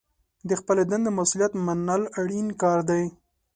[0.49, 3.03] د خپلې دندې مسوولیت منل اړین کار دی.